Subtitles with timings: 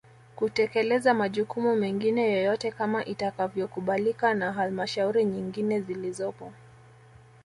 [0.35, 6.51] Kutekeleza majukumu mengine yoyote kama itakavyokubalika na Halmashauri nyingine zilizopo